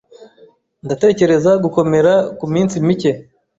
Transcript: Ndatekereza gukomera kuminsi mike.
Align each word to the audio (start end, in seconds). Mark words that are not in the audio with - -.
Ndatekereza 0.85 1.51
gukomera 1.63 2.13
kuminsi 2.39 2.75
mike. 2.87 3.11